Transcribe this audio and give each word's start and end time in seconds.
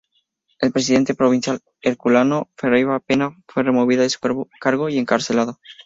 El 0.59 0.71
presidente 0.71 1.13
provincial 1.13 1.59
Herculano 1.79 2.49
Ferreira 2.57 2.99
Pena 3.01 3.37
fue 3.47 3.61
removido 3.61 4.01
de 4.01 4.09
su 4.09 4.19
cargo 4.59 4.89
y 4.89 4.97
encarcelado. 4.97 5.59